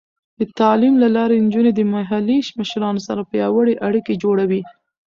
د 0.39 0.41
تعلیم 0.59 0.95
له 1.03 1.09
لارې، 1.15 1.35
نجونې 1.45 1.71
د 1.75 1.81
محلي 1.93 2.37
مشرانو 2.59 3.05
سره 3.07 3.21
پیاوړې 3.31 3.73
اړیکې 3.87 4.13
جوړوي. 4.23 4.61